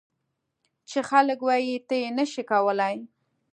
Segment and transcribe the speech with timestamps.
[0.89, 2.95] چې خلک وایي ته یې نه شې کولای.